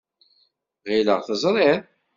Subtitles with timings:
[0.89, 1.81] Ɣileɣ teẓriḍ.